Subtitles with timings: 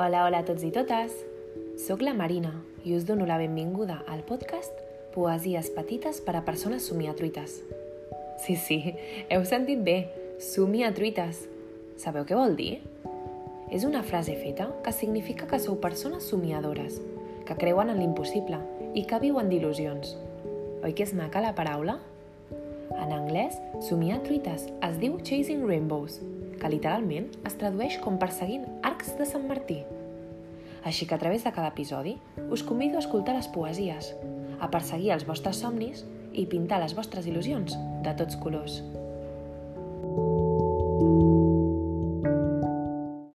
[0.00, 1.12] Hola, hola a tots i totes!
[1.76, 2.54] Soc la Marina
[2.88, 4.72] i us dono la benvinguda al podcast
[5.12, 7.58] Poesies petites per a persones somiatruites.
[8.40, 8.78] Sí, sí,
[9.28, 9.98] heu sentit bé,
[10.40, 11.42] somiatruites.
[12.00, 12.78] Sabeu què vol dir?
[13.68, 16.96] És una frase feta que significa que sou persones somiadores,
[17.44, 18.62] que creuen en l'impossible
[18.96, 20.16] i que viuen d'il·lusions.
[20.80, 22.00] Oi que és maca la paraula?
[22.98, 26.18] En anglès, somiar truites es diu Chasing Rainbows,
[26.60, 29.80] que literalment es tradueix com perseguint arcs de Sant Martí.
[30.86, 32.16] Així que a través de cada episodi
[32.50, 34.14] us convido a escoltar les poesies,
[34.60, 38.82] a perseguir els vostres somnis i pintar les vostres il·lusions de tots colors.
[41.00, 41.29] thank you